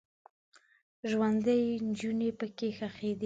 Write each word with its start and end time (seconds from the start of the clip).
ژوندۍ 1.09 1.63
نجونې 1.87 2.29
پکې 2.39 2.67
ښخیدې. 2.77 3.19